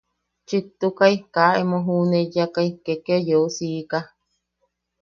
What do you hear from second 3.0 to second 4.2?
kea yeu siika.